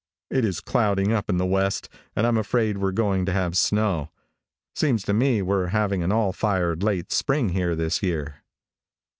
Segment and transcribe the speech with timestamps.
[0.31, 4.09] It is clouding up in the west, and I'm afraid we're going to have snow.
[4.73, 8.41] Seems to me we're having an all fired late spring here this year.